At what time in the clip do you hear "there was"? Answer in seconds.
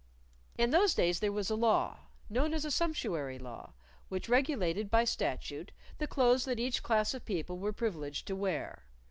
1.19-1.51